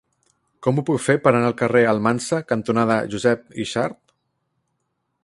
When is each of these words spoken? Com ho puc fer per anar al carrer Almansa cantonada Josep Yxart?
Com 0.67 0.79
ho 0.79 0.83
puc 0.85 1.03
fer 1.07 1.15
per 1.27 1.33
anar 1.33 1.51
al 1.51 1.55
carrer 1.59 1.83
Almansa 1.91 2.41
cantonada 2.53 2.97
Josep 3.13 3.45
Yxart? 3.67 4.03